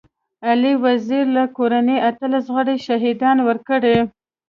[0.49, 3.97] علي وزير له کورنۍ اتلس غړي شهيدان ورکړي.